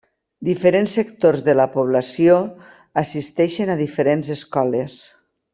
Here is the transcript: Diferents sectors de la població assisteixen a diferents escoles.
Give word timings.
Diferents 0.47 0.95
sectors 0.99 1.43
de 1.49 1.55
la 1.59 1.67
població 1.75 2.39
assisteixen 3.05 3.73
a 3.75 3.79
diferents 3.87 4.37
escoles. 4.41 5.01